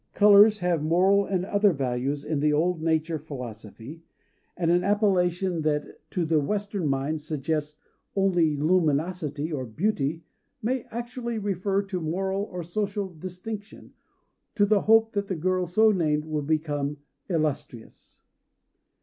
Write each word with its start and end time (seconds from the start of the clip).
Colors 0.15 0.57
have 0.57 0.81
moral 0.81 1.25
and 1.27 1.45
other 1.45 1.71
values 1.71 2.25
in 2.25 2.39
the 2.39 2.51
old 2.51 2.81
nature 2.81 3.19
philosophy; 3.19 4.01
and 4.57 4.71
an 4.71 4.83
appellation 4.83 5.61
that 5.61 5.99
to 6.09 6.25
the 6.25 6.39
Western 6.39 6.87
mind 6.87 7.21
suggests 7.21 7.77
only 8.15 8.57
luminosity 8.57 9.51
or 9.53 9.63
beauty 9.63 10.23
may 10.59 10.85
actually 10.89 11.37
refer 11.37 11.83
to 11.83 12.01
moral 12.01 12.45
or 12.45 12.63
social 12.63 13.13
distinction, 13.13 13.93
to 14.55 14.65
the 14.65 14.81
hope 14.81 15.11
that 15.11 15.27
the 15.27 15.35
girl 15.35 15.67
so 15.67 15.91
named 15.91 16.25
will 16.25 16.41
become 16.41 16.97
"illustrious." 17.29 18.21